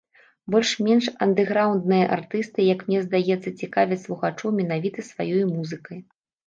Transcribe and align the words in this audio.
Больш-менш 0.53 1.09
андэграўндныя 1.25 2.09
артысты, 2.17 2.59
як 2.73 2.79
мне 2.89 2.99
здаецца, 3.07 3.49
цікавяць 3.61 4.05
слухачоў 4.09 4.49
менавіта 4.63 4.99
сваёй 5.15 5.43
музыкай. 5.57 5.99